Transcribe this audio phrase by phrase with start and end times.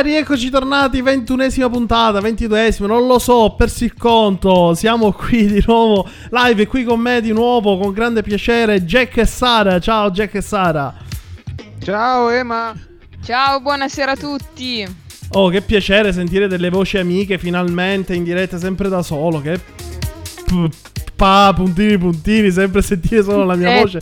[0.00, 4.72] Eh, rieccoci tornati, ventunesima puntata, ventiduesima, non lo so, ho perso il conto.
[4.72, 9.18] Siamo qui di nuovo live e qui con me di nuovo, con grande piacere, Jack
[9.18, 9.78] e Sara.
[9.78, 10.94] Ciao Jack e Sara.
[11.82, 12.74] Ciao Ema.
[13.22, 14.86] Ciao, buonasera a tutti.
[15.32, 19.42] Oh, che piacere sentire delle voci amiche finalmente in diretta, sempre da solo.
[19.42, 19.60] Che
[21.14, 23.80] pa, puntini, puntini, sempre sentire solo la mia Eh.
[23.82, 24.00] voce.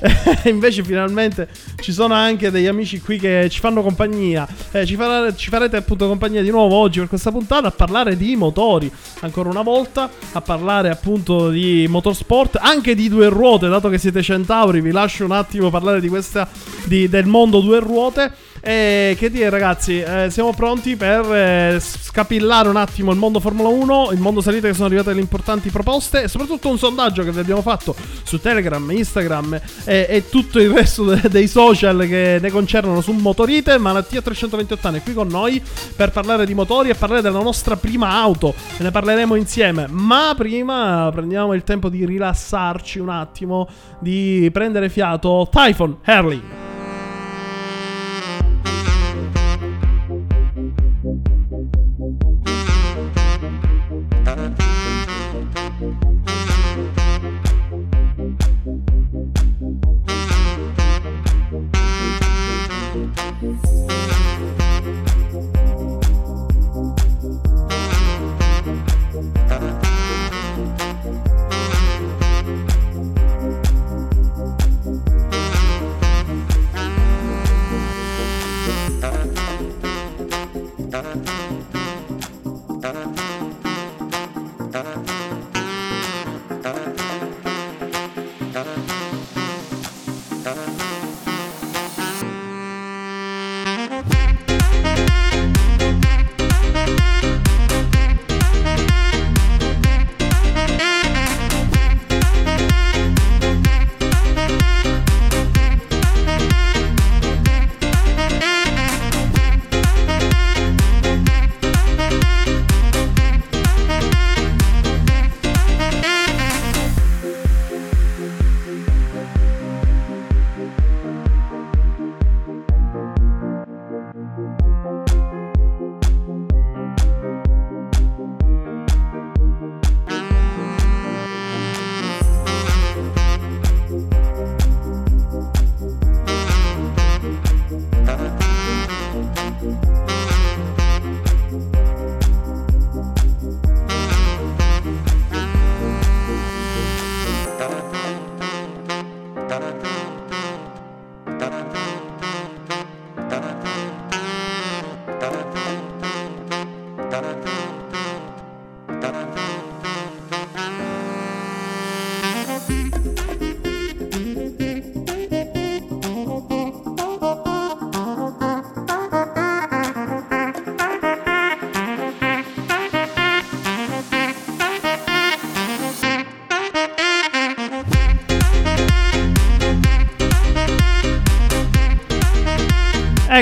[0.44, 1.48] Invece finalmente
[1.80, 4.46] ci sono anche degli amici qui che ci fanno compagnia.
[4.72, 8.16] Eh, ci, farà- ci farete appunto compagnia di nuovo oggi per questa puntata a parlare
[8.16, 8.90] di motori.
[9.20, 14.22] Ancora una volta a parlare appunto di motorsport, anche di due ruote, dato che siete
[14.22, 16.48] centauri, vi lascio un attimo parlare di questa
[16.84, 18.32] di- del mondo due ruote.
[18.62, 23.68] E che dire ragazzi, eh, siamo pronti per eh, scapillare un attimo il mondo Formula
[23.68, 27.32] 1, il mondo salita che sono arrivate le importanti proposte e soprattutto un sondaggio che
[27.32, 32.38] vi abbiamo fatto su Telegram, Instagram e, e tutto il resto de- dei social che
[32.40, 33.78] ne concernono su Motorite.
[33.78, 35.62] Malattia 328 anni è qui con noi
[35.96, 38.54] per parlare di motori e parlare della nostra prima auto.
[38.78, 39.86] Ne parleremo insieme.
[39.88, 43.68] Ma prima prendiamo il tempo di rilassarci un attimo,
[44.00, 45.48] di prendere fiato.
[45.50, 46.59] Typhon Harley.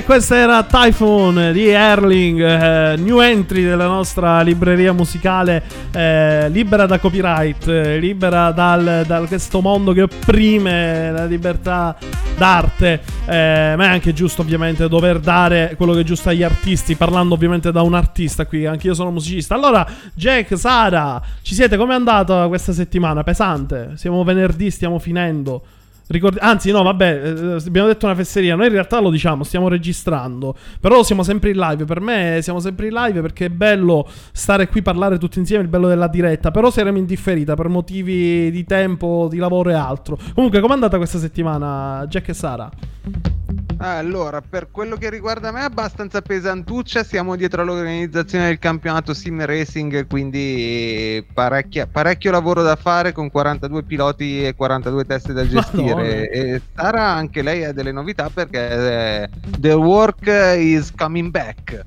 [0.09, 5.63] Questa era Typhoon di Erling, eh, new entry della nostra libreria musicale,
[5.93, 11.95] eh, libera da copyright, eh, libera dal, da questo mondo che opprime la libertà
[12.39, 13.03] d'arte.
[13.27, 17.35] eh, ma è anche giusto, ovviamente, dover dare quello che è giusto agli artisti, parlando
[17.35, 19.55] ovviamente da un artista qui, anche io sono musicista.
[19.55, 21.77] Allora, Jack, Sara, ci siete?
[21.77, 23.23] Com'è andata questa settimana?
[23.23, 23.91] Pesante?
[23.97, 25.63] Siamo venerdì, stiamo finendo.
[26.09, 28.57] Ricordi- Anzi, no, vabbè, eh, abbiamo detto una fesseria.
[28.57, 30.57] Noi in realtà lo diciamo, stiamo registrando.
[30.81, 31.85] Però siamo sempre in live.
[31.85, 35.63] Per me siamo sempre in live perché è bello stare qui, parlare tutti insieme.
[35.63, 36.51] Il bello della diretta.
[36.51, 40.19] Però saremo in differita per motivi di tempo, di lavoro e altro.
[40.35, 42.71] Comunque, com'è andata questa settimana, Jack e Sara?
[43.81, 49.45] Allora, per quello che riguarda me è abbastanza pesantuccia, siamo dietro all'organizzazione del campionato Sim
[49.45, 55.98] Racing, quindi parecchio lavoro da fare con 42 piloti e 42 teste da gestire.
[56.03, 56.29] Madonna.
[56.29, 59.29] E Sara anche lei ha delle novità perché eh,
[59.59, 60.27] The Work
[60.59, 61.85] is coming back.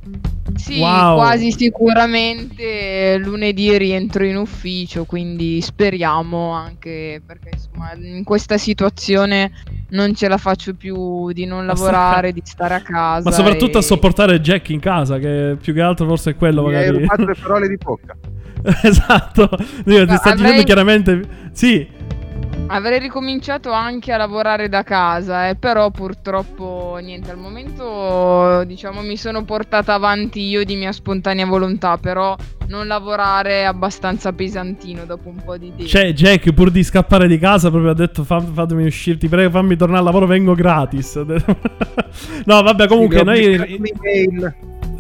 [0.56, 1.16] Sì, wow.
[1.16, 9.52] quasi sicuramente lunedì rientro in ufficio, quindi speriamo anche perché insomma in questa situazione
[9.92, 13.30] non ce la faccio più di non lavorare, di stare a casa.
[13.30, 13.80] Ma soprattutto e...
[13.80, 16.88] a sopportare Jack in casa, che più che altro forse è quello Mi magari.
[16.88, 18.16] Hai rubato le parole di bocca.
[18.84, 19.50] esatto.
[19.84, 20.36] Dio, ti sta avrei...
[20.36, 21.22] dicendo chiaramente...
[21.52, 22.00] Sì.
[22.74, 29.18] Avrei ricominciato anche a lavorare da casa, eh, però purtroppo niente, al momento diciamo mi
[29.18, 32.34] sono portata avanti io di mia spontanea volontà, però
[32.68, 35.86] non lavorare è abbastanza pesantino dopo un po' di tempo.
[35.86, 39.76] Cioè, Jack, pur di scappare di casa, proprio ha detto fatemi uscire, ti prego, fammi
[39.76, 41.16] tornare al lavoro, vengo gratis.
[42.46, 43.80] no, vabbè, comunque sì, noi...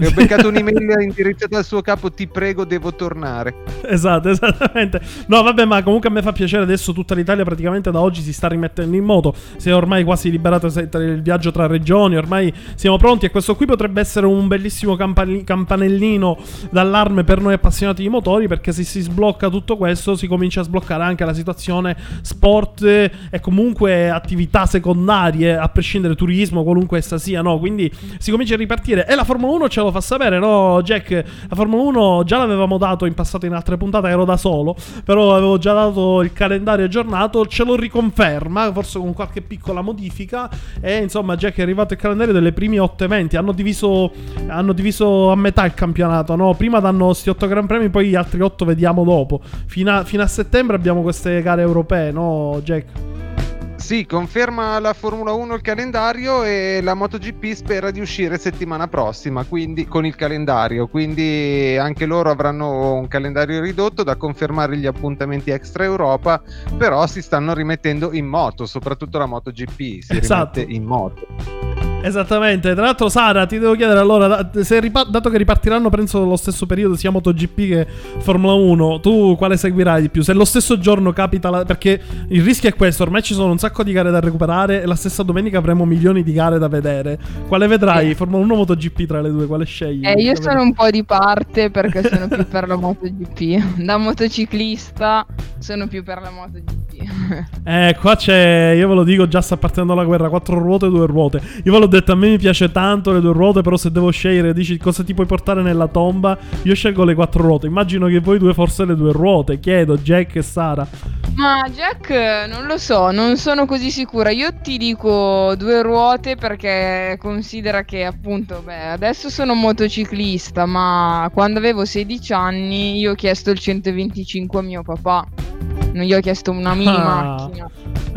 [0.01, 3.53] Mi ho beccato un'email indirizzata al suo capo, ti prego, devo tornare.
[3.83, 4.99] Esatto, esattamente.
[5.27, 8.33] No, vabbè, ma comunque a me fa piacere adesso tutta l'Italia praticamente da oggi si
[8.33, 9.35] sta rimettendo in moto.
[9.57, 13.67] Si è ormai quasi liberato il viaggio tra regioni, ormai siamo pronti e questo qui
[13.67, 16.37] potrebbe essere un bellissimo campanellino
[16.71, 20.63] d'allarme per noi appassionati di motori perché se si sblocca tutto questo si comincia a
[20.63, 27.43] sbloccare anche la situazione sport e comunque attività secondarie, a prescindere turismo, qualunque essa sia,
[27.43, 27.59] no?
[27.59, 31.11] Quindi si comincia a ripartire e la Formula 1 ce lo fa sapere, no, Jack?
[31.49, 35.35] La Formula 1 già l'avevamo dato in passato in altre puntate, ero da solo, però
[35.35, 40.49] avevo già dato il calendario aggiornato, ce lo riconferma, forse con qualche piccola modifica.
[40.79, 43.37] E insomma, Jack è arrivato il calendario delle prime 8 eventi.
[43.37, 44.11] Hanno diviso,
[44.47, 46.53] hanno diviso a metà il campionato, no?
[46.55, 49.41] Prima danno questi 8 Gran Premi, poi gli altri 8 vediamo dopo.
[49.65, 53.40] Fino a, fino a settembre abbiamo queste gare europee, no, Jack?
[53.81, 59.43] Sì, conferma la Formula 1 il calendario e la MotoGP spera di uscire settimana prossima
[59.43, 65.49] quindi, con il calendario, quindi anche loro avranno un calendario ridotto da confermare gli appuntamenti
[65.49, 66.41] extra Europa,
[66.77, 70.59] però si stanno rimettendo in moto, soprattutto la MotoGP si esatto.
[70.59, 71.90] rimette in moto.
[72.03, 72.73] Esattamente.
[72.73, 76.95] Tra l'altro, Sara, ti devo chiedere allora, ripa- dato che ripartiranno, penso nello stesso periodo
[76.95, 77.87] sia MotoGP che
[78.19, 80.21] Formula 1, tu quale seguirai di più?
[80.23, 83.57] Se lo stesso giorno capita la- perché il rischio è questo, ormai ci sono un
[83.57, 87.19] sacco di gare da recuperare e la stessa domenica avremo milioni di gare da vedere.
[87.47, 88.15] Quale vedrai?
[88.15, 89.45] Formula 1 o MotoGP tra le due?
[89.45, 90.05] Quale scegli?
[90.05, 93.79] Eh, io sono un po' di parte perché sono più per la MotoGP.
[93.91, 95.25] Da motociclista
[95.59, 96.79] sono più per la MotoGP.
[97.65, 100.89] eh, qua c'è, io ve lo dico, già sta partendo la guerra, quattro ruote e
[100.89, 101.41] due ruote.
[101.63, 104.09] Io ve l'ho detto, a me mi piace tanto le due ruote, però se devo
[104.11, 107.67] scegliere, dici cosa ti puoi portare nella tomba, io scelgo le quattro ruote.
[107.67, 110.87] Immagino che voi due forse le due ruote, chiedo, Jack e Sara.
[111.35, 114.31] Ma Jack, non lo so, non sono così sicura.
[114.31, 121.59] Io ti dico due ruote perché considera che appunto, beh, adesso sono motociclista, ma quando
[121.59, 125.80] avevo 16 anni io ho chiesto il 125 a mio papà.
[125.93, 127.03] Non gli ho chiesto una mini ah.
[127.03, 127.69] macchina.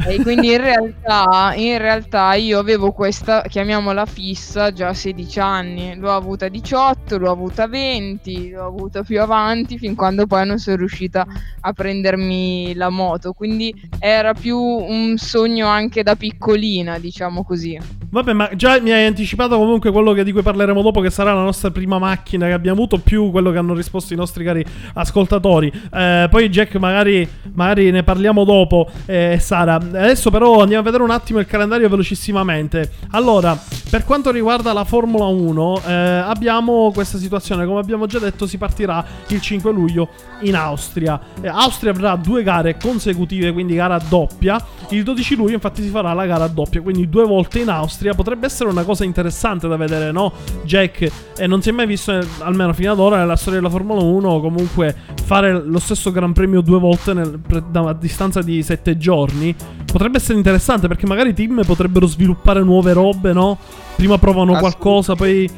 [0.07, 5.95] E quindi in realtà, in realtà io avevo questa, chiamiamola fissa, già a 16 anni.
[5.97, 10.47] L'ho avuta a 18, l'ho avuta a 20, l'ho avuta più avanti, fin quando poi
[10.47, 11.27] non sono riuscita
[11.61, 13.33] a prendermi la moto.
[13.33, 17.79] Quindi era più un sogno anche da piccolina, diciamo così.
[18.15, 21.33] Vabbè, ma già mi hai anticipato comunque quello che, di cui parleremo dopo, che sarà
[21.33, 24.65] la nostra prima macchina che abbiamo avuto, più quello che hanno risposto i nostri cari
[24.95, 25.73] ascoltatori.
[25.93, 29.75] Eh, poi Jack, magari, magari ne parliamo dopo, eh, Sara.
[29.75, 32.91] Adesso però andiamo a vedere un attimo il calendario velocissimamente.
[33.11, 33.59] Allora,
[33.91, 38.59] per quanto riguarda la Formula 1, eh, abbiamo questa situazione, come abbiamo già detto, si
[38.59, 40.09] partirà il 5 luglio
[40.41, 41.21] in Austria.
[41.41, 44.61] Eh, Austria avrà due gare consecutive, quindi gara doppia.
[44.91, 48.15] Il 12 luglio infatti si farà la gara doppia, quindi due volte in Austria.
[48.15, 50.33] Potrebbe essere una cosa interessante da vedere, no?
[50.65, 54.03] Jack, e non si è mai visto, almeno fino ad ora, nella storia della Formula
[54.03, 54.95] 1, comunque
[55.25, 60.39] fare lo stesso Gran Premio due volte nel, a distanza di sette giorni potrebbe essere
[60.39, 63.59] interessante perché magari i team potrebbero sviluppare nuove robe, no?
[63.97, 65.51] Prima provano qualcosa, poi...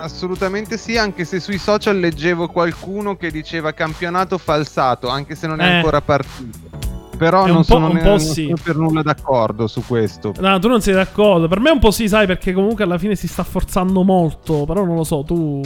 [0.00, 5.60] Assolutamente sì, anche se sui social leggevo qualcuno che diceva campionato falsato, anche se non
[5.60, 5.74] è eh.
[5.76, 6.94] ancora partito.
[7.16, 8.44] Però non, sono, ne- non sì.
[8.44, 10.34] sono per nulla d'accordo su questo.
[10.38, 11.48] No, tu non sei d'accordo.
[11.48, 14.64] Per me un po' sì, sai, perché comunque alla fine si sta forzando molto.
[14.66, 15.62] Però non lo so, tu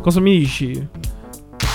[0.00, 0.88] cosa mi dici?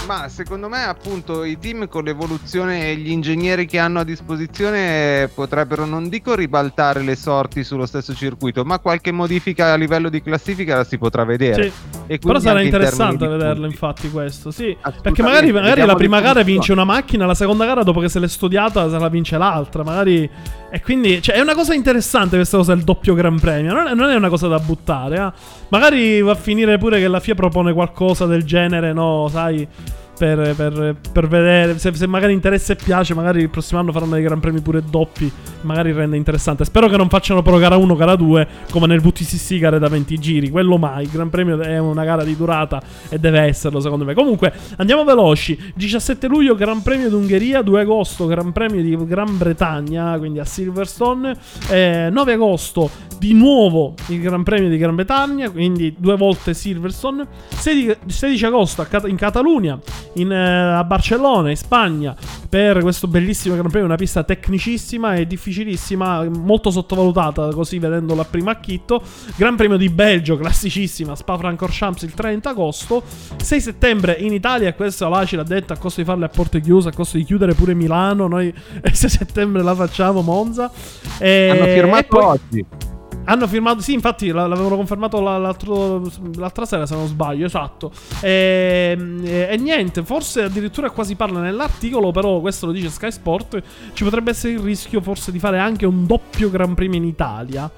[0.06, 5.30] Ma secondo me appunto i team con l'evoluzione e gli ingegneri che hanno a disposizione
[5.34, 10.22] potrebbero non dico ribaltare le sorti sullo stesso circuito, ma qualche modifica a livello di
[10.22, 11.72] classifica la si potrà vedere.
[12.08, 12.18] Sì.
[12.20, 14.76] Però sarà interessante vederlo infatti questo, sì.
[15.02, 18.20] Perché magari, magari la prima gara vince una macchina, la seconda gara dopo che se
[18.20, 20.30] l'è studiata se la vince l'altra, magari...
[20.70, 23.94] E quindi cioè, è una cosa interessante questa cosa del doppio Gran Premio, non è,
[23.94, 25.18] non è una cosa da buttare.
[25.18, 25.62] Eh?
[25.74, 29.68] Magari va a finire pure che la FIA propone qualcosa del genere, no, sai
[30.18, 31.78] per, per, per vedere.
[31.80, 34.82] Se, se, magari interessa e piace, magari il prossimo anno faranno dei gran premi pure
[34.90, 35.32] doppi.
[35.62, 36.66] Magari rende interessante.
[36.66, 40.18] Spero che non facciano però gara 1, gara 2, come nel VTCC gare da 20
[40.20, 40.50] giri.
[40.50, 41.04] Quello mai.
[41.04, 44.14] Il gran premio è una gara di durata e deve esserlo, secondo me.
[44.14, 45.58] Comunque, andiamo veloci.
[45.76, 47.62] 17 luglio, Gran Premio d'Ungheria.
[47.62, 51.36] 2 agosto, Gran Premio di Gran Bretagna, quindi a Silverstone.
[51.70, 57.26] Eh, 9 agosto, di nuovo il Gran Premio di Gran Bretagna, quindi due volte Silverstone.
[57.50, 59.80] 16, 16 agosto in Catalunya
[60.14, 62.16] in, uh, a Barcellona, in Spagna,
[62.50, 68.26] per questo bellissimo Gran Premio, una pista tecnicissima e difficilissima, molto sottovalutata così vedendola a
[68.26, 69.02] primo acchitto.
[69.36, 73.04] Gran Premio di Belgio, classicissima, Spa-Francorchamps il 30 agosto.
[73.36, 76.30] 6 settembre in Italia, e questa là ce l'ha detta, a costo di farle a
[76.30, 78.48] porte chiuse, a costo di chiudere pure Milano, noi
[78.84, 80.72] il 6 settembre la facciamo, Monza.
[81.18, 82.24] E, Hanno firmato poi...
[82.24, 82.92] oggi.
[83.26, 87.92] Hanno firmato, sì, infatti l'avevano confermato l'altra sera, se non sbaglio, esatto.
[88.22, 93.62] E, e, e, niente, forse addirittura quasi parla nell'articolo, però questo lo dice Sky Sport.
[93.94, 97.72] Ci potrebbe essere il rischio forse di fare anche un doppio Gran Premio in Italia.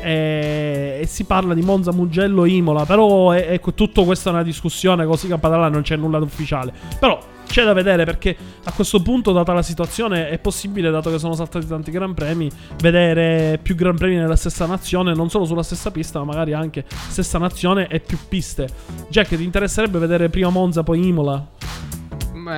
[0.00, 2.84] E, e si parla di Monza, Mugello, Imola.
[2.84, 6.72] Però ecco, tutto questo è una discussione, così Cappadalla non c'è nulla d'ufficiale.
[6.98, 11.18] Però c'è da vedere perché a questo punto, data la situazione, è possibile, dato che
[11.18, 12.50] sono saltati tanti Gran Premi,
[12.80, 16.84] vedere più Gran Premi nella stessa nazione, non solo sulla stessa pista, ma magari anche
[16.86, 18.68] stessa nazione e più piste.
[19.08, 21.56] Jack, ti interesserebbe vedere prima Monza, poi Imola?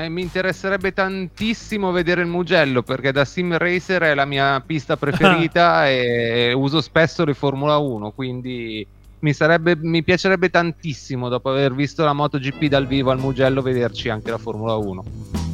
[0.08, 5.88] mi interesserebbe tantissimo vedere il Mugello perché da sim racer è la mia pista preferita
[5.90, 8.86] e uso spesso le Formula 1, quindi
[9.20, 14.08] mi, sarebbe, mi piacerebbe tantissimo dopo aver visto la MotoGP dal vivo al Mugello vederci
[14.08, 15.49] anche la Formula 1.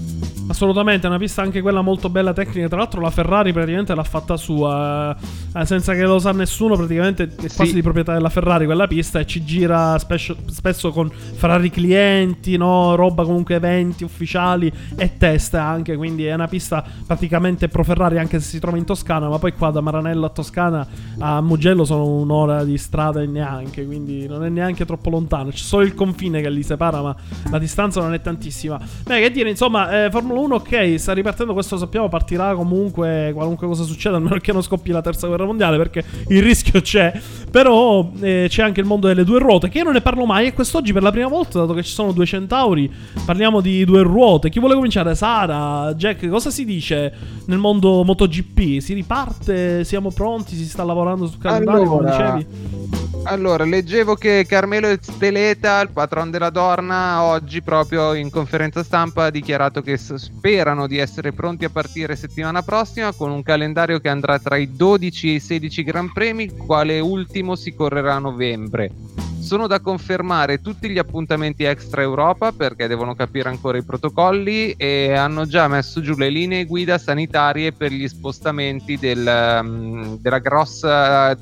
[0.48, 2.68] Assolutamente, è una pista anche quella molto bella tecnica.
[2.68, 5.16] Tra l'altro, la Ferrari praticamente l'ha fatta sua,
[5.54, 6.76] eh, senza che lo sa nessuno.
[6.76, 7.74] Praticamente è quasi sì.
[7.74, 12.94] di proprietà della Ferrari quella pista e ci gira spesso, spesso con Ferrari clienti, no?
[12.94, 15.96] roba comunque eventi ufficiali e test anche.
[15.96, 19.28] Quindi è una pista praticamente pro Ferrari, anche se si trova in Toscana.
[19.28, 20.86] Ma poi qua da Maranello a Toscana
[21.18, 23.84] a Mugello sono un'ora di strada e neanche.
[23.84, 25.50] Quindi non è neanche troppo lontano.
[25.50, 27.16] C'è solo il confine che li separa, ma
[27.50, 28.78] la distanza non è tantissima.
[29.02, 33.66] Beh, che dire, insomma, eh, Formula 1, ok, sta ripartendo, questo sappiamo, partirà comunque qualunque
[33.66, 37.12] cosa succeda, almeno che non scoppi la terza guerra mondiale, perché il rischio c'è.
[37.50, 40.46] Però eh, c'è anche il mondo delle due ruote, che io non ne parlo mai,
[40.46, 42.92] e quest'oggi per la prima volta, dato che ci sono due centauri,
[43.24, 44.50] parliamo di due ruote.
[44.50, 45.14] Chi vuole cominciare?
[45.14, 47.12] Sara, Jack, cosa si dice
[47.46, 48.80] nel mondo MotoGP?
[48.80, 49.84] Si riparte?
[49.84, 50.54] Siamo pronti?
[50.56, 52.84] Si sta lavorando sul calendario, allora, come dicevi?
[53.24, 59.30] Allora, leggevo che Carmelo Steleta, il patron della Dorna, oggi proprio in conferenza stampa ha
[59.30, 64.38] dichiarato che sperano di essere pronti a partire settimana prossima con un calendario che andrà
[64.38, 68.90] tra i 12 e i 16 Gran Premi, quale ultimo si correrà a novembre.
[69.38, 75.12] Sono da confermare tutti gli appuntamenti extra Europa perché devono capire ancora i protocolli e
[75.12, 81.36] hanno già messo giù le linee guida sanitarie per gli spostamenti del, um, della grossa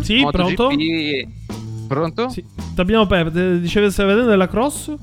[0.00, 0.54] sì, MotoGP...
[0.54, 0.70] pronto?
[1.86, 2.28] Pronto?
[2.30, 2.42] Sì.
[2.74, 3.58] T'abbiamo perso.
[3.58, 4.94] Dicevi stai vedendo della cross?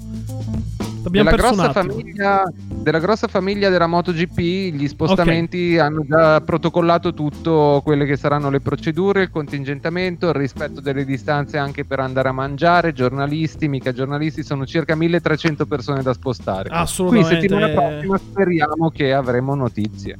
[1.08, 5.78] Della grossa, famiglia, della grossa famiglia della MotoGP, gli spostamenti okay.
[5.78, 11.58] hanno già protocollato tutto, quelle che saranno le procedure, il contingentamento, il rispetto delle distanze
[11.58, 16.70] anche per andare a mangiare, giornalisti, mica giornalisti, sono circa 1300 persone da spostare.
[16.70, 17.38] Assolutamente.
[17.38, 20.18] Quindi settimana prossima speriamo che avremo notizie.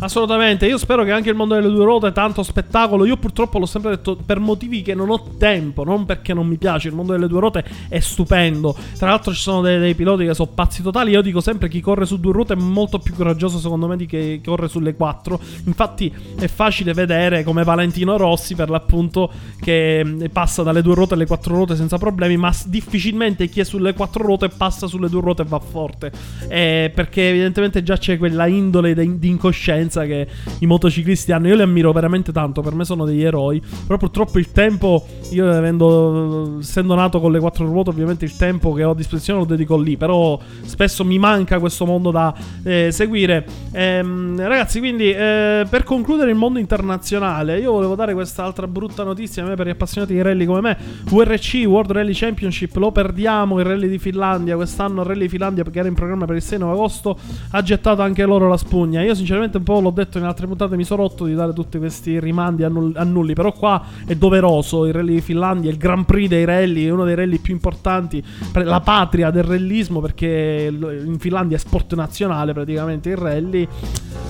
[0.00, 3.04] Assolutamente, io spero che anche il mondo delle due ruote, tanto spettacolo.
[3.04, 6.56] Io purtroppo l'ho sempre detto per motivi che non ho tempo, non perché non mi
[6.56, 6.88] piace.
[6.88, 8.74] Il mondo delle due ruote è stupendo.
[8.96, 11.10] Tra l'altro ci sono dei, dei piloti che sono pazzi totali.
[11.10, 14.06] Io dico sempre chi corre su due ruote è molto più coraggioso secondo me di
[14.06, 15.38] chi corre sulle quattro.
[15.66, 19.30] Infatti è facile vedere come Valentino Rossi per l'appunto
[19.60, 23.64] che mm, passa dalle due ruote alle quattro ruote senza problemi, ma difficilmente chi è
[23.64, 26.10] sulle quattro ruote passa sulle due ruote e va forte.
[26.48, 30.28] Eh, perché evidentemente già c'è quella indole di incoscienza esperienza che
[30.60, 31.48] i motociclisti hanno.
[31.48, 33.60] Io li ammiro veramente tanto, per me sono degli eroi.
[33.86, 38.72] Però purtroppo il tempo, io avendo, essendo nato con le quattro ruote, ovviamente il tempo
[38.72, 39.96] che ho a disposizione lo dedico lì.
[39.96, 42.32] Però spesso mi manca questo mondo da
[42.62, 43.44] eh, seguire.
[43.72, 49.02] Ehm, ragazzi, quindi eh, per concludere il mondo internazionale, io volevo dare questa altra brutta
[49.02, 50.76] notizia a me per gli appassionati di rally come me.
[51.10, 54.54] WRC World Rally Championship lo perdiamo il rally di Finlandia.
[54.54, 57.18] Quest'anno il rally di Finlandia, che era in programma per il 6 agosto,
[57.50, 59.02] ha gettato anche loro la spugna.
[59.02, 61.78] Io, sinceramente, un po' l'ho detto in altre puntate, mi sono rotto di dare tutti
[61.78, 63.34] questi rimandi annull- annulli.
[63.34, 64.86] Però qua è doveroso.
[64.86, 68.22] Il rally di Finlandia, il Grand Prix dei rally, è uno dei rally più importanti,
[68.52, 73.68] la patria del rallismo, perché in Finlandia è sport nazionale praticamente il rally.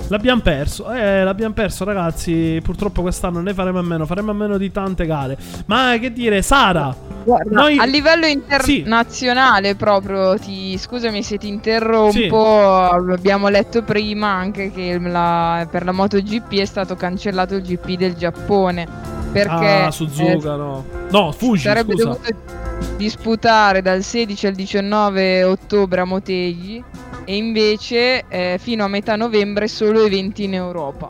[0.08, 4.58] L'abbiamo perso, eh, l'abbiamo perso ragazzi, purtroppo quest'anno ne faremo a meno, faremo a meno
[4.58, 5.38] di tante gare.
[5.66, 7.78] Ma che dire, Sara, Guarda, noi...
[7.78, 9.74] a livello internazionale sì.
[9.76, 13.12] proprio, ti, scusami se ti interrompo, sì.
[13.12, 15.39] abbiamo letto prima anche che la,
[15.70, 18.86] per la MotoGP è stato cancellato il GP del Giappone.
[19.32, 20.84] Perché ah, Suzuka, eh, no.
[21.10, 22.04] No, Fuji, sarebbe scusa.
[22.04, 22.34] dovuto
[22.96, 26.82] disputare dal 16 al 19 ottobre a Motegi
[27.24, 31.08] e invece eh, fino a metà novembre solo eventi in Europa.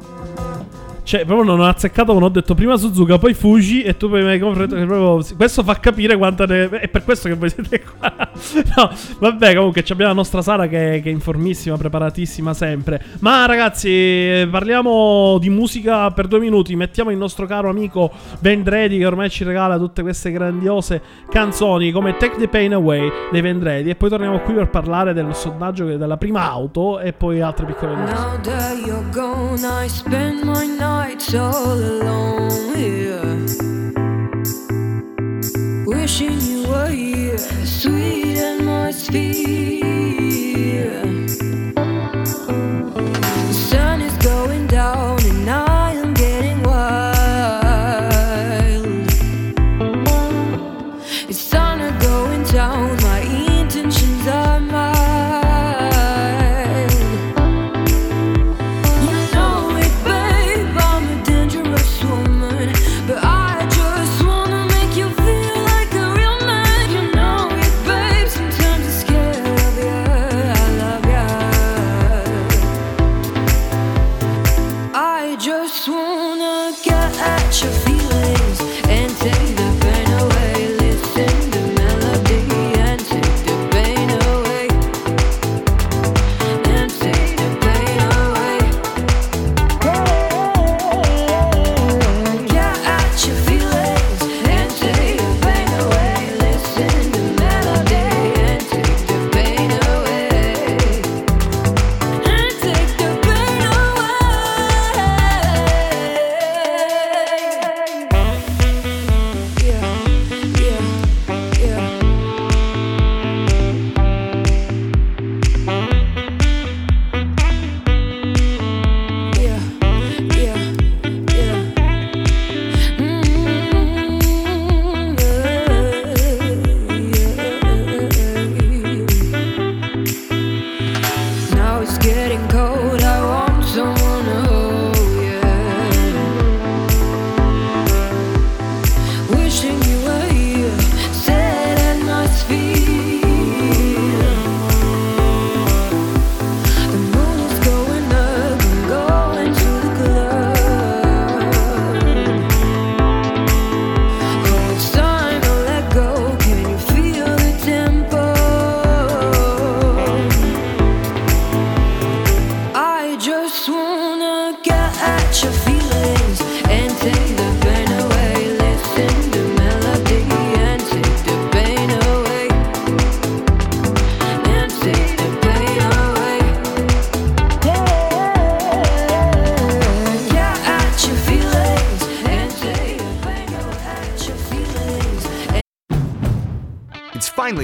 [1.11, 4.23] Cioè, proprio non ho azzeccato quando ho detto prima Suzuka, poi Fuji e tu poi
[4.23, 5.21] mi hai che proprio...
[5.35, 6.69] Questo fa capire quanta ne...
[6.69, 8.15] È per questo che voi siete qua.
[8.77, 13.03] no, vabbè, comunque abbiamo la nostra Sara che, che, è informissima, preparatissima sempre.
[13.23, 16.77] Ma ragazzi, parliamo di musica per due minuti.
[16.77, 22.17] Mettiamo il nostro caro amico Vendredi che ormai ci regala tutte queste grandiose canzoni come
[22.19, 23.91] Take the Pain Away dei Vendredi.
[23.91, 27.97] E poi torniamo qui per parlare del sondaggio della prima auto e poi altre piccole
[27.97, 28.29] notizie.
[31.01, 33.35] nights all alone here,
[35.87, 39.81] wishing you were here, sweet and atmosphere.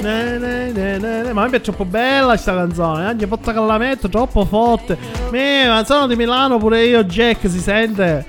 [0.00, 1.32] Ne, ne, ne.
[1.32, 3.06] Ma me è troppo bella questa canzone.
[3.06, 4.96] Ogni volta che la metto, troppo forte.
[5.30, 8.26] Me, ma sono di Milano pure io, Jack, si sente.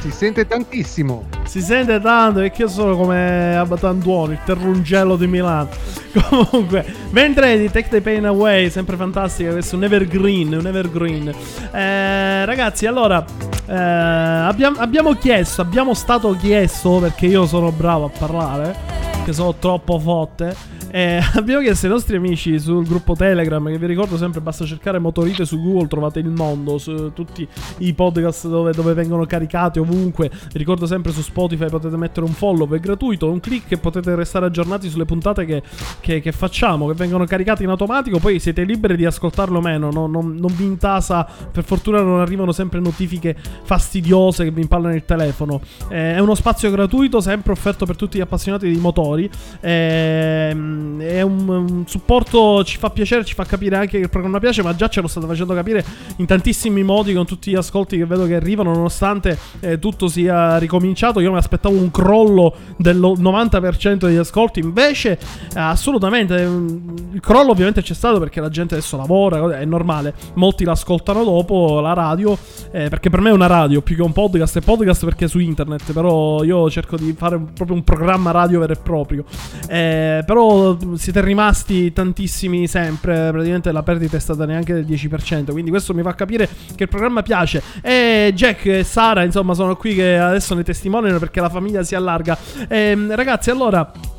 [0.00, 1.28] Si sente tantissimo.
[1.44, 5.68] Si sente tanto perché io sono come Abatantuono, il terrungello di Milano.
[6.28, 11.32] Comunque, mentre di Take the Pain Away, sempre fantastica, questo è un evergreen, un evergreen.
[11.72, 13.24] Eh, ragazzi, allora,
[13.66, 18.76] eh, abbiamo, abbiamo chiesto, abbiamo stato chiesto, perché io sono bravo a parlare,
[19.24, 20.54] che sono troppo forte.
[20.94, 24.98] Eh, abbiamo chiesto ai nostri amici sul gruppo Telegram, che vi ricordo sempre basta cercare
[24.98, 30.28] Motorite su Google, trovate il mondo, su tutti i podcast dove, dove vengono caricati ovunque.
[30.28, 34.14] Vi ricordo sempre su Spotify potete mettere un follow, è gratuito, un click e potete
[34.14, 35.62] restare aggiornati sulle puntate che,
[36.00, 38.18] che- che facciamo, che vengono caricate in automatico.
[38.18, 42.20] Poi siete liberi di ascoltarlo o meno, no- non, non vi intasa, per fortuna non
[42.20, 45.62] arrivano sempre notifiche fastidiose che vi impallano il telefono.
[45.88, 49.30] Eh, è uno spazio gratuito, sempre offerto per tutti gli appassionati di motori.
[49.60, 54.38] Ehm, è un, un supporto, ci fa piacere, ci fa capire anche che il programma
[54.38, 55.84] piace, ma già ce lo state facendo capire
[56.16, 60.58] in tantissimi modi con tutti gli ascolti che vedo che arrivano, nonostante eh, tutto sia
[60.58, 61.20] ricominciato.
[61.20, 65.18] Io mi aspettavo un crollo del 90% degli ascolti, invece
[65.54, 70.14] assolutamente mm, il crollo ovviamente c'è stato perché la gente adesso lavora, è normale.
[70.34, 72.36] Molti l'ascoltano dopo la radio,
[72.70, 75.28] eh, perché per me è una radio più che un podcast, è podcast perché è
[75.28, 79.24] su internet, però io cerco di fare proprio un programma radio vero e proprio.
[79.68, 85.70] Eh, però siete rimasti tantissimi sempre, praticamente la perdita è stata neanche del 10%, quindi
[85.70, 87.62] questo mi fa capire che il programma piace.
[87.80, 91.94] E Jack e Sara, insomma, sono qui che adesso ne testimoniano perché la famiglia si
[91.94, 92.36] allarga.
[92.68, 94.11] Ehm, ragazzi, allora...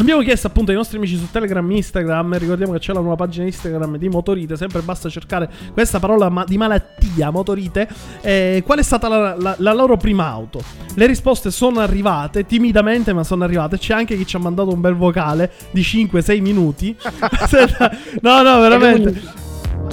[0.00, 3.16] Abbiamo chiesto appunto ai nostri amici su Telegram e Instagram, ricordiamo che c'è la nuova
[3.16, 7.86] pagina Instagram di Motorite, sempre basta cercare questa parola ma- di malattia, Motorite,
[8.22, 10.62] eh, qual è stata la, la- la loro prima auto?
[10.94, 14.80] Le risposte sono arrivate, timidamente ma sono arrivate, c'è anche chi ci ha mandato un
[14.80, 16.96] bel vocale di 5-6 minuti.
[18.22, 19.49] No, no, veramente.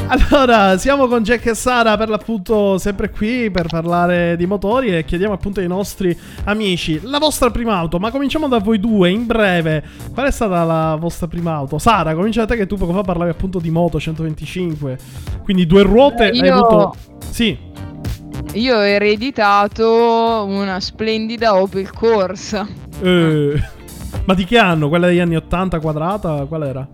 [0.10, 5.04] Allora, siamo con Jack e Sara per l'appunto sempre qui per parlare di motori e
[5.04, 9.26] chiediamo appunto ai nostri amici la vostra prima auto, ma cominciamo da voi due in
[9.26, 9.84] breve.
[10.14, 11.78] Qual è stata la vostra prima auto?
[11.78, 14.98] Sara, comincia da te che tu poco fa parlavi appunto di moto 125.
[15.44, 16.96] Quindi due ruote hai io- avuto
[17.30, 17.58] Sì.
[18.54, 22.66] Io ho ereditato una splendida Opel Corsa.
[23.02, 23.62] Eh,
[24.24, 24.88] ma di che anno?
[24.88, 26.46] Quella degli anni 80 quadrata?
[26.48, 26.88] Qual era?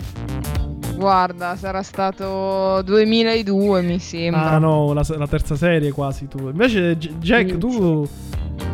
[0.96, 4.52] Guarda, sarà stato 2002, mi sembra.
[4.52, 6.48] Ah no, la, la terza serie quasi tu.
[6.48, 8.08] Invece Jack, tu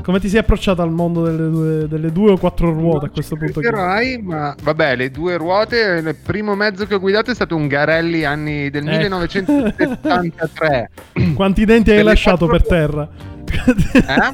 [0.04, 3.36] come ti sei approcciato al mondo delle due, delle due o quattro ruote a questo
[3.36, 3.60] punto?
[3.60, 3.64] qui?
[3.64, 7.68] Crederai, ma vabbè, le due ruote, il primo mezzo che ho guidato è stato un
[7.68, 8.98] Garelli anni del Ecco.
[8.98, 10.90] 1973.
[11.36, 13.08] Quanti denti hai lasciato per terra?
[13.46, 14.32] Eh?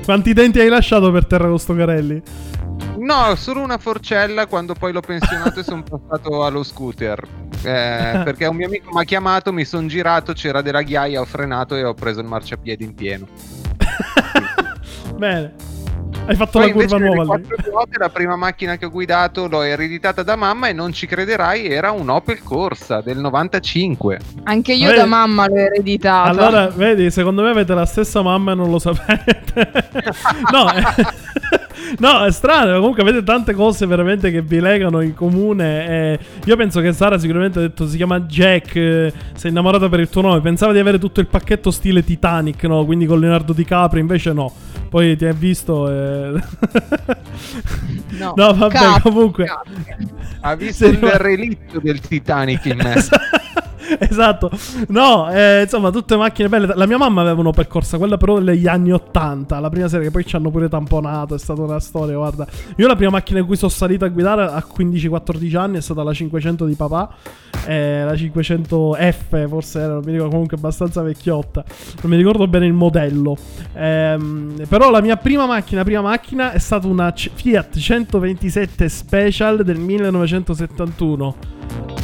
[0.04, 2.22] Quanti denti hai lasciato per terra con sto Garelli?
[3.06, 7.22] No, solo una forcella quando poi l'ho pensionato e sono passato allo scooter.
[7.62, 11.24] Eh, perché un mio amico mi ha chiamato, mi sono girato, c'era della ghiaia, ho
[11.24, 13.28] frenato e ho preso il marciapiede in pieno.
[15.16, 15.54] Bene.
[16.26, 17.40] Hai fatto Poi la curva nuova
[17.76, 21.68] ruote, la prima macchina che ho guidato l'ho ereditata da mamma e non ci crederai,
[21.68, 24.18] era un Opel Corsa del 95.
[24.42, 26.28] Anche io Vedi- da mamma l'ho ereditata.
[26.28, 29.70] Allora, vedi, secondo me avete la stessa mamma e non lo sapete.
[30.50, 30.82] no, eh,
[31.98, 32.78] no, è strano.
[32.78, 35.86] Comunque avete tante cose veramente che vi legano in comune.
[35.86, 40.00] E io penso che Sara sicuramente ha detto si chiama Jack, eh, sei innamorata per
[40.00, 40.40] il tuo nome.
[40.40, 42.84] Pensava di avere tutto il pacchetto stile Titanic, no?
[42.84, 44.52] Quindi con Leonardo DiCaprio, invece no.
[44.88, 46.40] Poi ti hai visto e...
[48.18, 49.44] No, no, vabbè, Cap- comunque...
[49.44, 49.66] Cap.
[50.40, 52.94] Ha visto il relitto del Titanic in me.
[53.98, 54.50] esatto.
[54.88, 56.72] No, eh, insomma, tutte macchine belle.
[56.74, 60.12] La mia mamma aveva una percorsa, quella però degli anni 80, la prima serie che
[60.12, 62.46] poi ci hanno pure tamponato, è stata una storia, guarda.
[62.76, 66.02] Io la prima macchina in cui sono salito a guidare a 15-14 anni è stata
[66.02, 67.14] la 500 di papà,
[67.66, 71.64] eh, la 500F forse era, non mi ricordo, comunque abbastanza vecchiotta.
[72.02, 73.36] Non mi ricordo bene il modello.
[73.74, 79.64] Ehm, però la mia prima macchina, prima macchina è stata una C- Fiat 127 Special
[79.64, 81.55] del 1971.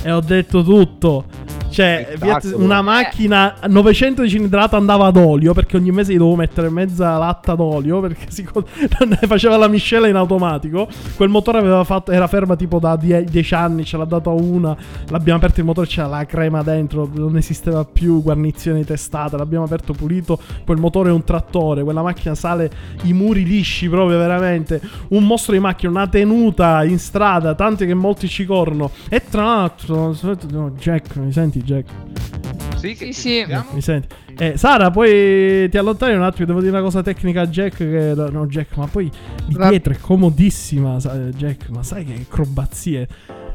[0.02, 1.24] E ho detto tutto.
[1.72, 2.18] Cioè,
[2.56, 7.16] una macchina 900 di cilindrata andava ad olio perché ogni mese gli dovevo mettere mezza
[7.16, 10.86] latta d'olio perché si, non faceva la miscela in automatico.
[11.16, 14.76] Quel motore aveva fatto, era ferma tipo da 10 anni, ce l'ha dato a una.
[15.08, 19.38] L'abbiamo aperto il motore, c'era la crema dentro, non esisteva più guarnizioni testate.
[19.38, 20.38] L'abbiamo aperto pulito.
[20.66, 22.70] Quel motore è un trattore, quella macchina sale
[23.04, 24.78] i muri lisci proprio veramente.
[25.08, 28.90] Un mostro di macchina, una tenuta in strada, tante che molti ci corrono.
[29.08, 29.51] E tra l'altro,
[30.50, 31.90] no, Jack, mi senti Jack?
[32.76, 33.46] Sì, sì, sì.
[33.72, 34.08] Mi senti?
[34.36, 36.46] Eh, Sara, poi ti allontani un attimo.
[36.46, 37.76] Devo dire una cosa tecnica a Jack.
[37.76, 39.10] Che, no, Jack, ma poi
[39.46, 40.96] di dietro è comodissima.
[40.96, 43.08] Jack, ma sai che acrobazie.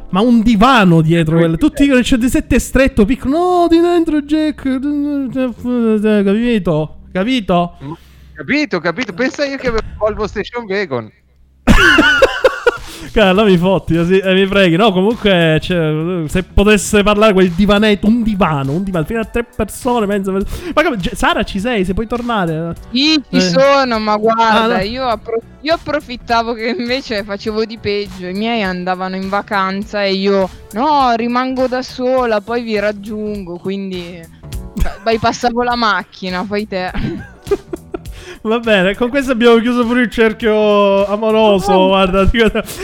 [0.10, 1.58] Ma un divano dietro quelle.
[1.58, 3.38] Tutti con il 107 stretto, piccolo.
[3.38, 4.64] No, di dentro, Jack.
[6.24, 7.00] Capito?
[7.12, 7.78] Capito?
[8.34, 9.14] Capito, capito.
[9.14, 11.12] Pensa io che avevo Volvo Station Wagon.
[13.12, 14.76] Cara, mi fotti, così, eh, mi preghi.
[14.76, 19.44] No, comunque, cioè, se potesse parlare quel divanetto, un divano, un divano, fino a tre
[19.44, 20.06] persone.
[20.06, 20.22] Per...
[20.74, 21.86] Ma come, Sara, ci sei?
[21.86, 22.76] Se puoi tornare?
[22.92, 23.42] Sì, ci eh.
[23.42, 24.82] sono, ma guarda, ah, no.
[24.82, 28.28] io, appro- io, approfittavo che invece facevo di peggio.
[28.28, 34.22] I miei andavano in vacanza e io, no, rimango da sola, poi vi raggiungo, quindi
[35.04, 36.92] bypassavo la macchina, fai te.
[38.48, 41.74] Va bene, con questo abbiamo chiuso pure il cerchio amoroso.
[41.74, 41.88] Oh.
[41.88, 42.30] Guarda,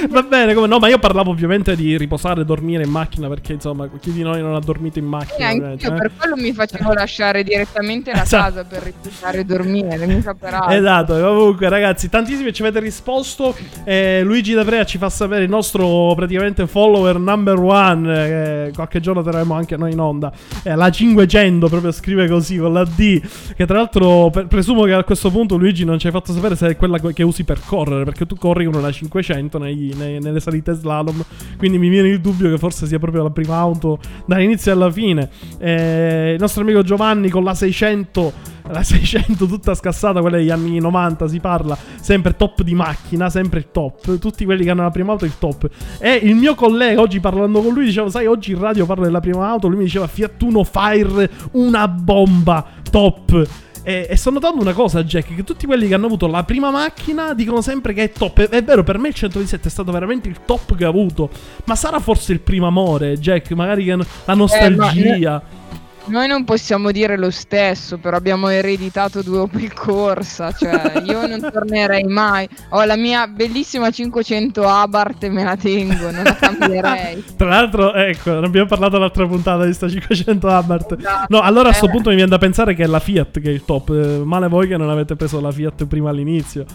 [0.09, 3.53] va bene, come no, ma io parlavo ovviamente di riposare e dormire in macchina perché
[3.53, 5.51] insomma, chi di noi non ha dormito in macchina?
[5.51, 5.97] Eh, io eh?
[5.97, 8.43] per quello mi facevo lasciare direttamente la esatto.
[8.43, 10.75] casa per riposare e dormire, mica per altro.
[10.75, 13.55] Esatto, comunque ragazzi, tantissimi ci avete risposto.
[13.85, 19.23] Eh, Luigi D'Avrea ci fa sapere il nostro praticamente follower number one, eh, qualche giorno
[19.23, 20.29] terremo anche noi in onda.
[20.61, 23.21] Eh, la 500 proprio scrive così con la D,
[23.55, 26.33] che tra l'altro per, presumo che a questo punto punto Luigi non ci hai fatto
[26.33, 29.93] sapere se è quella che usi per correre, perché tu corri con una 500 nei,
[29.95, 31.23] nei, nelle salite slalom,
[31.57, 35.29] quindi mi viene il dubbio che forse sia proprio la prima auto dall'inizio alla fine.
[35.59, 40.79] Eh, il nostro amico Giovanni con la 600 la 600 tutta scassata, quella degli anni
[40.79, 44.89] 90 si parla, sempre top di macchina, sempre il top, tutti quelli che hanno la
[44.89, 45.69] prima auto il top.
[45.99, 49.19] E il mio collega oggi parlando con lui diceva, sai, oggi in radio parlo della
[49.19, 53.62] prima auto, lui mi diceva Fiat Uno Fire, una bomba, top.
[53.83, 56.71] E, e, sto notando una cosa, Jack: che tutti quelli che hanno avuto la prima
[56.71, 58.47] macchina dicono sempre che è top.
[58.47, 61.29] È, vero, per me il 117 è stato veramente il top che ha avuto.
[61.65, 63.51] Ma sarà forse il primo amore, Jack?
[63.51, 65.41] Magari la nostalgia.
[65.41, 71.25] Eh, noi non possiamo dire lo stesso, però abbiamo ereditato due Opel Corsa, cioè io
[71.27, 72.47] non tornerei mai.
[72.69, 77.23] Ho la mia bellissima 500 Abarth e me la tengo, non la cambierei.
[77.37, 80.95] Tra l'altro, ecco, non abbiamo parlato l'altra puntata di questa 500 Abarth.
[80.97, 81.25] Esatto.
[81.29, 81.91] No, allora a questo eh.
[81.91, 83.89] punto mi viene da pensare che è la Fiat che è il top.
[83.89, 86.65] Eh, male voi che non avete preso la Fiat prima all'inizio.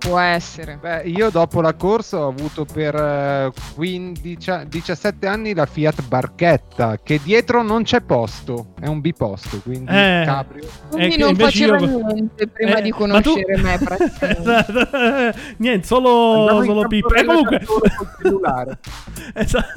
[0.00, 0.78] Può essere.
[0.80, 6.98] Beh, io dopo la corsa ho avuto per 15, eh, 17 anni la Fiat Barchetta,
[7.02, 10.66] che dietro non c'è posto, è un biposto, quindi eh, cabrio.
[10.88, 12.00] Quindi non faceva io...
[12.06, 13.60] niente prima eh, di conoscere tu...
[13.60, 15.34] me praticamente.
[15.58, 17.12] niente, solo, solo Pippo.
[17.12, 17.60] E comunque...
[19.34, 19.68] esatto.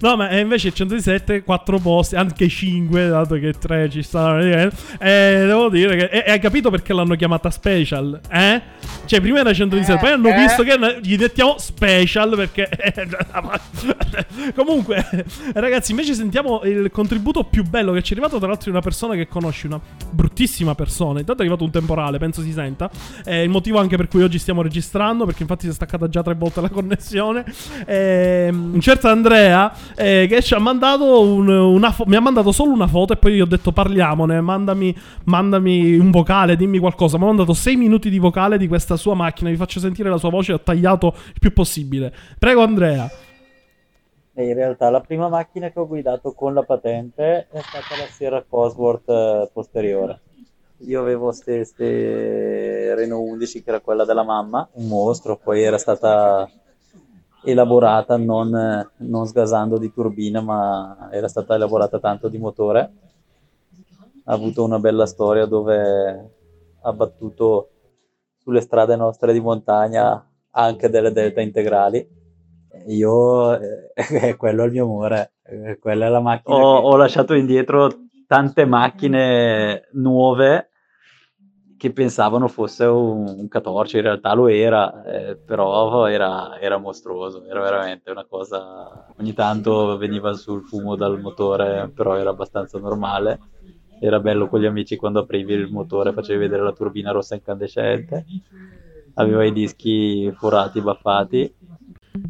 [0.00, 4.40] No, ma invece il 117, 4 posti, anche 5, dato che 3 ci stanno.
[4.40, 6.04] Eh, devo dire che.
[6.06, 8.20] E hai capito perché l'hanno chiamata special?
[8.30, 8.62] Eh?
[9.04, 10.38] Cioè, prima era 117, eh, poi hanno eh.
[10.38, 12.68] visto che gli mettiamo special perché.
[14.54, 15.04] Comunque,
[15.54, 18.80] ragazzi, invece sentiamo il contributo più bello che ci è arrivato, tra l'altro, di una
[18.80, 21.20] persona che conosci, una bruttissima persona.
[21.20, 22.90] Intanto è arrivato un temporale, penso si senta.
[23.24, 26.22] È il motivo anche per cui oggi stiamo registrando, perché infatti si è staccata già
[26.22, 27.44] tre volte la connessione.
[27.86, 32.52] E, un certo Andrea eh, che ci ha mandato un, una fo- mi ha mandato
[32.52, 37.16] solo una foto e poi gli ho detto parliamone, mandami, mandami un vocale, dimmi qualcosa.
[37.16, 40.18] Mi ha mandato 6 minuti di vocale di questa sua macchina, vi faccio sentire la
[40.18, 42.12] sua voce, ho tagliato il più possibile.
[42.38, 43.08] Prego Andrea.
[44.34, 48.44] in realtà la prima macchina che ho guidato con la patente è stata la Sierra
[48.48, 50.20] Cosworth eh, posteriore.
[50.82, 56.48] Io avevo queste Renault 11 che era quella della mamma, un mostro, poi era stata
[57.50, 62.92] elaborata non, non sgasando di turbina, ma era stata elaborata tanto di motore.
[64.24, 66.30] Ha avuto una bella storia dove
[66.80, 67.70] ha battuto
[68.36, 72.06] sulle strade nostre di montagna anche delle delta integrali.
[72.88, 76.56] Io, eh, quello è il mio amore, eh, quella è la macchina.
[76.56, 76.86] Ho, che...
[76.86, 77.88] ho lasciato indietro
[78.26, 80.67] tante macchine nuove
[81.78, 87.44] che pensavano fosse un, un catorcio, in realtà lo era, eh, però era, era, mostruoso,
[87.46, 93.38] era veramente una cosa, ogni tanto veniva sul fumo dal motore, però era abbastanza normale,
[94.00, 98.26] era bello con gli amici quando aprivi il motore, facevi vedere la turbina rossa incandescente,
[99.14, 101.54] aveva i dischi forati, baffati,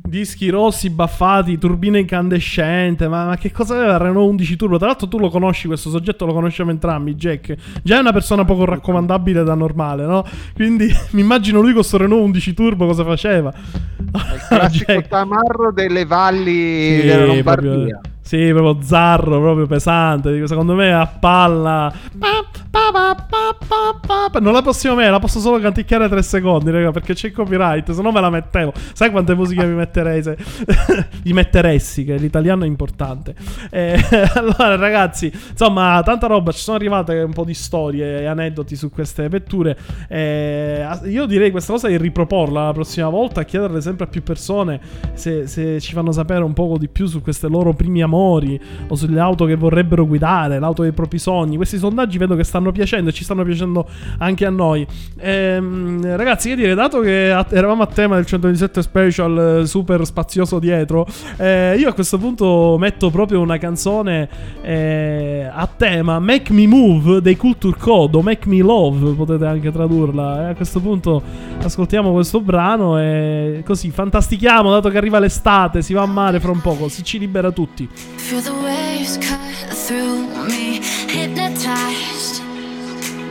[0.02, 3.08] dischi rossi, baffati, turbina incandescente.
[3.08, 4.78] Ma, ma che cosa aveva il Renault 11 Turbo?
[4.78, 7.54] Tra l'altro, tu lo conosci, questo soggetto lo conosciamo entrambi, Jack.
[7.82, 10.24] Già è una persona poco raccomandabile da normale, no?
[10.54, 13.52] Quindi mi immagino lui con questo Renault 11 Turbo cosa faceva.
[13.98, 17.70] Il classico tamarro delle valli Sì, della Lombardia.
[17.70, 20.30] proprio- sì, proprio zarro, proprio pesante.
[20.30, 21.90] Dico, Secondo me a palla.
[22.18, 24.38] Pa, pa, pa, pa, pa, pa, pa.
[24.38, 27.90] Non la possiamo me, la posso solo canticchiare tre secondi, raga, perché c'è il copyright,
[27.90, 28.74] se no me la mettevo.
[28.92, 30.22] Sai quante musiche mi metterei?
[30.22, 30.36] Se...
[31.22, 33.34] Gli metteressi, che l'italiano è importante.
[33.70, 33.98] Eh,
[34.36, 36.52] allora, ragazzi, insomma, tanta roba.
[36.52, 39.74] Ci sono arrivate un po' di storie e aneddoti su queste vetture.
[40.06, 44.78] Eh, io direi questa cosa di riproporla la prossima volta, chiederle sempre a più persone
[45.14, 48.94] se, se ci fanno sapere un poco di più su queste loro primi amori o
[48.94, 51.56] sulle auto che vorrebbero guidare, l'auto dei propri sogni.
[51.56, 53.86] Questi sondaggi vedo che stanno piacendo e ci stanno piacendo
[54.18, 54.86] anche a noi.
[55.18, 60.58] Ehm, ragazzi, che dire, dato che eravamo a tema del 127 Special eh, super spazioso
[60.58, 64.28] dietro, eh, io a questo punto metto proprio una canzone
[64.62, 69.70] eh, a tema Make Me Move dei Culture Code o Make Me Love, potete anche
[69.70, 70.48] tradurla.
[70.48, 71.22] E a questo punto
[71.62, 76.50] ascoltiamo questo brano e così fantastichiamo, dato che arriva l'estate, si va a mare fra
[76.50, 77.88] un poco, si ci libera tutti.
[78.16, 79.40] Feel the waves cut
[79.74, 82.42] through me, hypnotized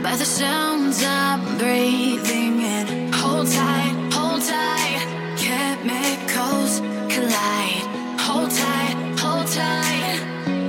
[0.02, 3.12] by the sounds I'm breathing in.
[3.12, 5.02] Hold tight, hold tight,
[5.36, 6.80] chemicals
[7.12, 7.86] collide.
[8.20, 10.20] Hold tight, hold tight,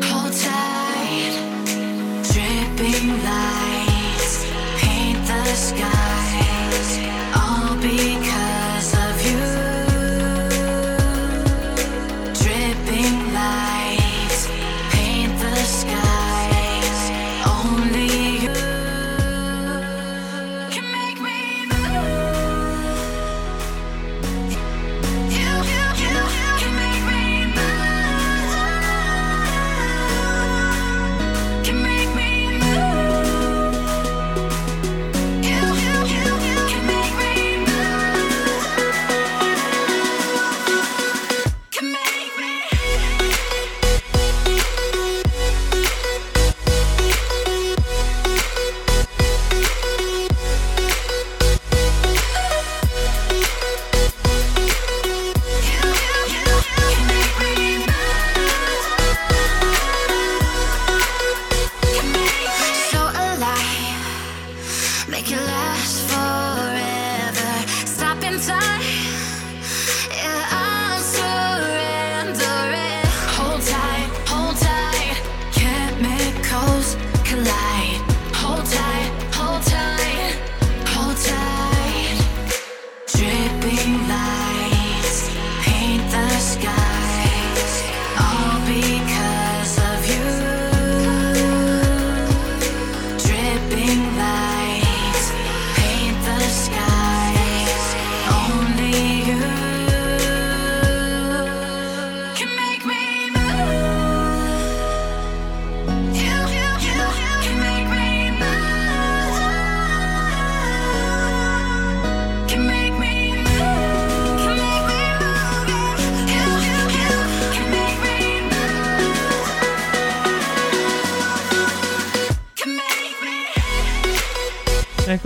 [0.04, 1.34] hold tight.
[2.32, 4.46] Dripping lights
[4.82, 6.09] paint the skies,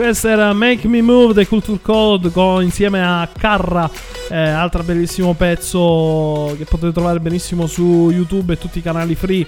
[0.03, 3.89] questo era Make Me Move dei Culture Code con- insieme a Carra,
[4.29, 9.47] eh, altro bellissimo pezzo che potete trovare benissimo su YouTube e tutti i canali free.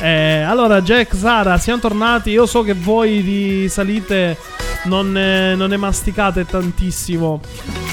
[0.00, 2.30] Eh, allora, Jack, Sara, siamo tornati.
[2.30, 4.36] Io so che voi di salite
[4.84, 7.40] non ne, non ne masticate tantissimo,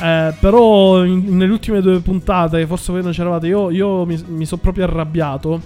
[0.04, 4.46] eh, però in- nelle ultime due puntate, forse voi non c'eravate, io, io mi, mi
[4.46, 5.62] sono proprio arrabbiato.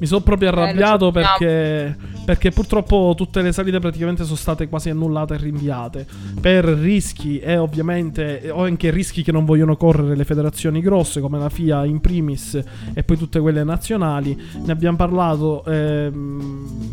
[0.00, 4.90] Mi sono proprio lo arrabbiato perché, perché purtroppo tutte le salite praticamente sono state quasi
[4.90, 6.06] annullate e rinviate
[6.40, 11.38] per rischi e ovviamente o anche rischi che non vogliono correre le federazioni grosse come
[11.38, 12.60] la FIA in primis
[12.94, 14.40] e poi tutte quelle nazionali.
[14.64, 15.64] Ne abbiamo parlato.
[15.64, 16.90] ehm,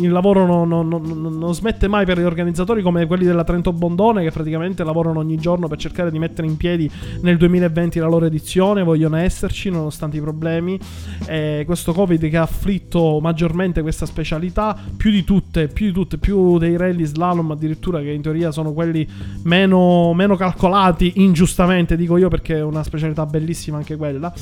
[0.00, 3.72] il lavoro non, non- non- non smette mai per gli organizzatori come quelli della Trento
[3.72, 6.90] Bondone che praticamente lavorano ogni giorno per cercare di mettere in piedi
[7.22, 10.78] nel 2020 la loro edizione, vogliono esserci nonostante i problemi.
[11.26, 14.59] Eh, questo Covid che ha afflitto maggiormente questa specialità,
[14.96, 18.72] più di tutte, più di tutte, più dei rally slalom addirittura che in teoria sono
[18.72, 19.08] quelli
[19.44, 24.32] meno, meno calcolati, ingiustamente dico io perché è una specialità bellissima anche quella.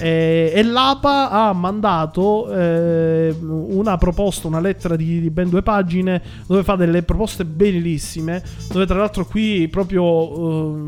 [0.00, 6.22] Eh, e l'APA ha mandato eh, una proposta, una lettera di, di ben due pagine
[6.46, 10.84] dove fa delle proposte bellissime, dove tra l'altro qui proprio...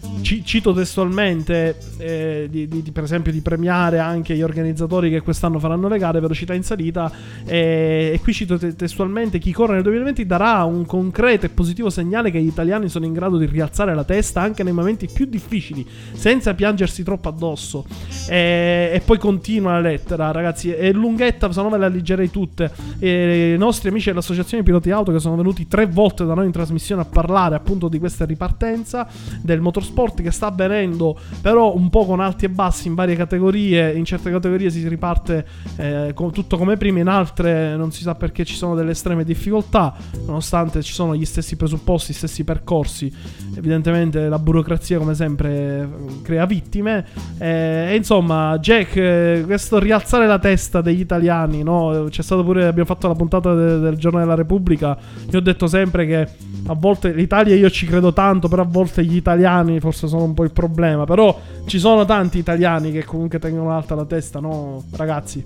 [0.00, 5.58] ci- cito testualmente, eh, di, di- per esempio, di premiare anche gli organizzatori che quest'anno
[5.58, 7.10] faranno le gare, velocità in salita.
[7.44, 11.90] eh, e qui cito te- testualmente: chi corre nel 2020 darà un concreto e positivo
[11.90, 15.26] segnale che gli italiani sono in grado di rialzare la testa anche nei momenti più
[15.26, 17.84] difficili, senza piangersi troppo addosso.
[18.28, 20.70] Eh, e poi continua la lettera, ragazzi.
[20.70, 22.70] È lunghetta, se no ve la leggerei tutte.
[23.00, 27.02] I nostri amici dell'Associazione Piloti Auto che sono venuti tre volte da noi in trasmissione
[27.02, 29.06] a parlare appunto di questa ripartenza
[29.42, 33.92] del motorsport che sta avvenendo, però un po' con alti e bassi in varie categorie.
[33.94, 35.46] In certe categorie si riparte
[35.76, 39.24] eh, con- tutto come prima, in altre non si sa perché ci sono delle estreme
[39.24, 39.94] difficoltà,
[40.26, 43.12] nonostante ci sono gli stessi presupposti, gli stessi percorsi.
[43.56, 45.88] Evidentemente la burocrazia, come sempre,
[46.22, 47.06] crea vittime.
[47.38, 52.06] Eh, e insomma, Jack, eh, questo rialzare la testa degli italiani, no?
[52.08, 54.96] C'è stato pure, abbiamo fatto la puntata de- del Giorno della Repubblica.
[55.30, 56.28] Io ho detto sempre che
[56.66, 60.34] a volte l'Italia io ci credo tanto, però a volte gli italiani forse sono un
[60.34, 61.04] po' il problema.
[61.04, 64.82] Però ci sono tanti italiani che comunque tengono alta la testa, no?
[64.92, 65.44] Ragazzi.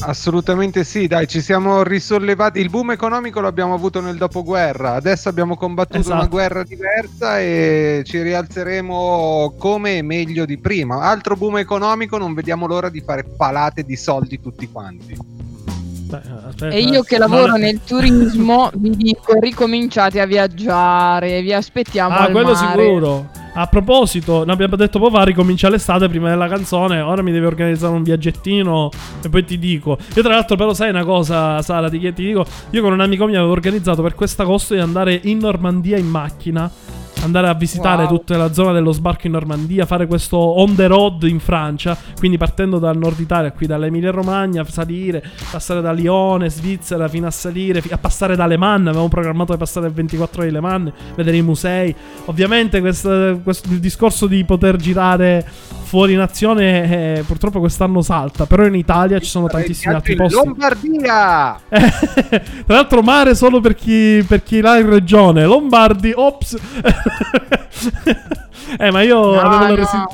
[0.00, 2.60] Assolutamente sì, dai, ci siamo risollevati.
[2.60, 6.16] Il boom economico l'abbiamo avuto nel dopoguerra, adesso abbiamo combattuto Esatto.
[6.16, 11.00] una guerra diversa e ci rialzeremo come e meglio di prima.
[11.00, 15.16] Altro boom economico, non vediamo l'ora di fare palate di soldi tutti quanti.
[16.08, 21.40] Beh, aspetta, E io che non lavoro è- nel turismo vi dico ricominciate a viaggiare,
[21.42, 22.82] vi aspettiamo Ah, quello mare.
[22.82, 23.28] sicuro.
[23.58, 27.00] A proposito, ne abbiamo detto poco fa, ricomincia l'estate prima della canzone.
[27.00, 28.90] Ora mi devi organizzare un viaggettino
[29.22, 29.96] e poi ti dico.
[30.14, 32.44] Io, tra l'altro, però, sai una cosa, Sara, ti, ti dico.
[32.70, 36.70] Io con un amico mio avevo organizzato per quest'agosto di andare in Normandia in macchina.
[37.26, 38.16] Andare a visitare Wow.
[38.16, 42.36] tutta la zona dello sbarco in Normandia, fare questo on the road in Francia, quindi
[42.38, 47.82] partendo dal nord Italia, qui dall'Emilia Romagna, salire, passare da Lione, Svizzera, fino a salire,
[47.90, 50.90] a passare da Le Mans, avevamo programmato di passare il 24 ore di Le Mans,
[51.16, 51.94] vedere i musei.
[52.26, 55.44] Ovviamente questo, questo- il discorso di poter girare
[55.86, 60.34] fuori nazione eh, purtroppo quest'anno salta, però in Italia ci sono tantissimi altri In posti.
[60.36, 61.58] Lombardia!
[61.68, 65.44] Tra l'altro mare solo per chi, per chi là in regione.
[65.46, 66.56] Lombardi, ops.
[68.78, 69.74] eh, ma io No, avevo la no.
[69.76, 70.04] resi-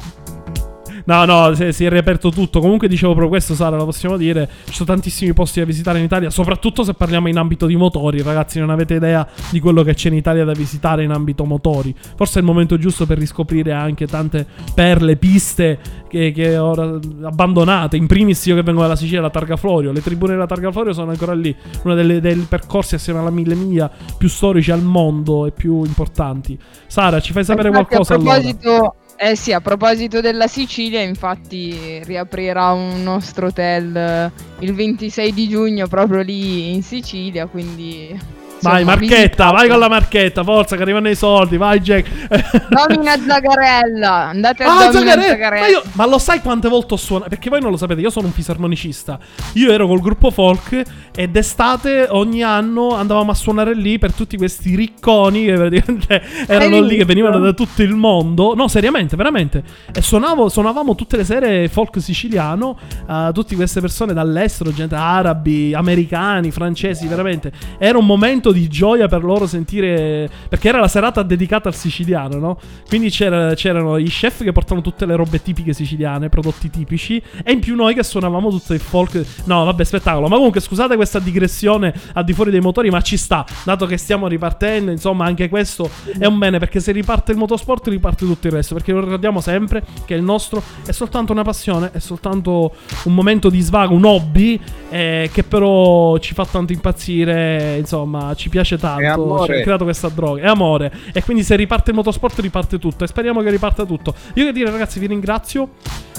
[1.04, 2.60] No, no, si, si è riaperto tutto.
[2.60, 4.48] Comunque dicevo proprio questo, Sara, lo possiamo dire.
[4.66, 8.22] Ci sono tantissimi posti da visitare in Italia, soprattutto se parliamo in ambito di motori.
[8.22, 11.94] Ragazzi, non avete idea di quello che c'è in Italia da visitare in ambito motori.
[12.16, 15.78] Forse è il momento giusto per riscoprire anche tante perle, piste
[16.08, 17.96] che, che ora abbandonate.
[17.96, 19.92] In primis io che vengo dalla Sicilia, la Targa Florio.
[19.92, 21.54] Le tribune della Targa Florio sono ancora lì.
[21.84, 26.58] Uno delle- dei percorsi assieme alla Mille Miglia più storici al mondo e più importanti.
[26.86, 28.94] Sara, ci fai sapere Infatti, qualcosa a allora?
[29.16, 35.48] Eh sì, a proposito della Sicilia, infatti riaprirà un nostro hotel eh, il 26 di
[35.48, 38.18] giugno proprio lì in Sicilia, quindi
[38.62, 42.08] Vai, marchetta, vai con la marchetta, forza, che arrivano i soldi, vai Jack.
[42.68, 45.22] Domina Zagarella, andate a Ah, Zagarella!
[45.22, 45.60] Zagarella.
[45.60, 47.28] Ma, io- ma lo sai quante volte ho suonato?
[47.28, 49.18] Perché voi non lo sapete, io sono un fisarmonicista.
[49.54, 50.82] Io ero col gruppo folk
[51.14, 56.80] e d'estate ogni anno andavamo a suonare lì per tutti questi ricconi che praticamente erano
[56.80, 58.54] lì, che venivano da tutto il mondo.
[58.54, 59.62] No, seriamente, veramente.
[59.92, 65.74] E suonavo, suonavamo tutte le sere folk siciliano a tutte queste persone dall'estero, gente arabi,
[65.74, 67.50] americani, francesi, veramente.
[67.78, 70.28] Era un momento di gioia per loro sentire.
[70.48, 72.58] Perché era la serata dedicata al siciliano, no?
[72.88, 77.52] Quindi c'era- c'erano i chef che portavano tutte le robe tipiche siciliane, prodotti tipici, e
[77.52, 79.24] in più noi che suonavamo tutto il folk.
[79.44, 80.28] No, vabbè, spettacolo.
[80.28, 83.44] Ma comunque, scusate questa digressione al di fuori dei motori, ma ci sta.
[83.64, 86.58] Dato che stiamo ripartendo, insomma, anche questo è un bene.
[86.58, 88.74] Perché se riparte il motorsport, riparte tutto il resto.
[88.74, 92.74] Perché ricordiamo sempre che il nostro è soltanto una passione, è soltanto
[93.04, 97.76] un momento di svago, un hobby, eh, che però ci fa tanto impazzire.
[97.78, 99.44] Insomma, ci piace tanto.
[99.44, 100.42] Ci ha creato questa droga.
[100.42, 100.92] È amore.
[101.12, 103.04] E quindi se riparte il motorsport, riparte tutto.
[103.04, 104.14] E speriamo che riparta tutto.
[104.34, 105.70] Io che dire, ragazzi, vi ringrazio.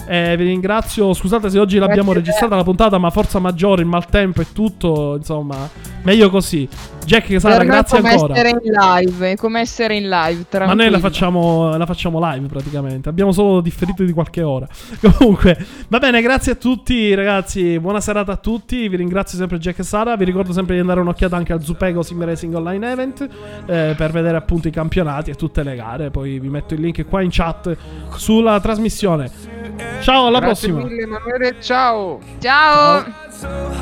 [0.08, 1.14] Eh, vi ringrazio.
[1.14, 5.16] Scusate se oggi l'abbiamo Grazie registrata la puntata, ma forza maggiore, il maltempo e tutto.
[5.18, 5.70] Insomma,
[6.04, 6.68] meglio così.
[7.06, 8.34] Jack, me è grazie come ancora.
[8.34, 10.92] essere in live, è come essere in live, Ma noi tranquillo.
[10.92, 13.10] la facciamo, la facciamo live praticamente.
[13.10, 14.68] Abbiamo solo differito di qualche ora.
[15.18, 15.58] Comunque,
[15.90, 17.80] va bene, grazie a tutti, ragazzi.
[17.80, 18.88] Buona serata a tutti.
[18.88, 20.16] Vi ringrazio sempre Jack e Sara.
[20.16, 23.28] Vi ricordo sempre di andare un'occhiata anche al Zupego Sim Racing Online Event
[23.66, 26.12] eh, per vedere appunto i campionati e tutte le gare.
[26.12, 27.76] Poi vi metto il link qua in chat
[28.16, 29.30] sulla trasmissione.
[30.02, 30.90] Ciao, alla Grazie prossima.
[30.90, 32.20] mille Emanuele, ciao!
[32.40, 33.06] Ciao.
[33.30, 33.74] so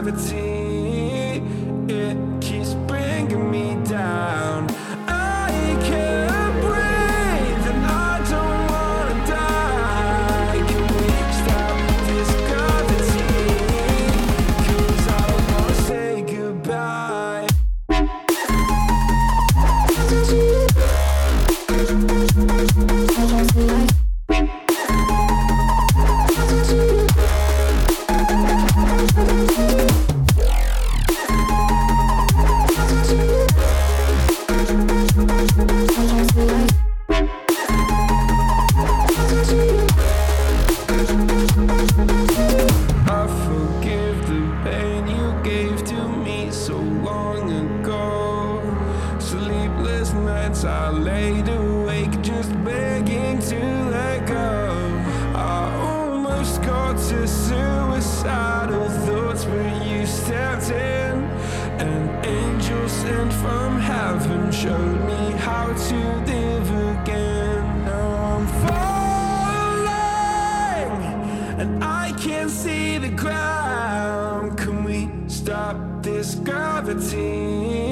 [0.00, 0.49] gravity?
[71.60, 74.56] And I can't see the ground.
[74.56, 77.89] Can we stop this gravity?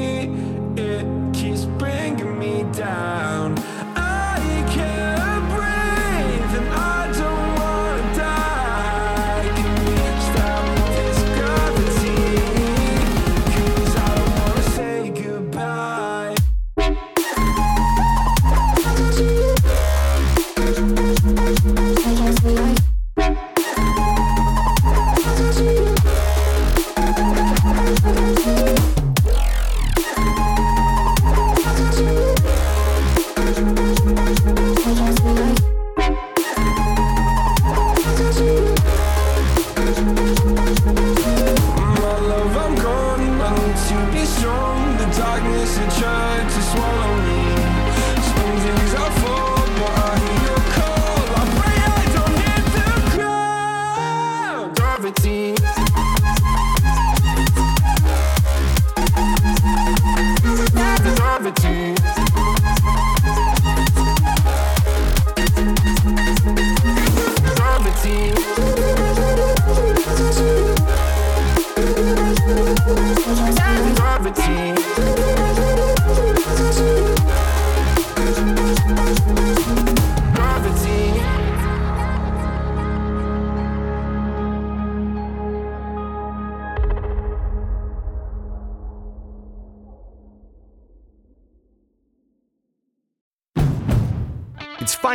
[73.29, 75.08] Gravity.